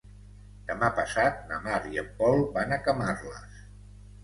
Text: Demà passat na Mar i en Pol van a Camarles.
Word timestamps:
Demà 0.71 0.89
passat 0.99 1.43
na 1.51 1.59
Mar 1.67 1.77
i 1.91 2.03
en 2.05 2.11
Pol 2.23 2.43
van 2.59 2.77
a 2.79 2.83
Camarles. 2.89 3.65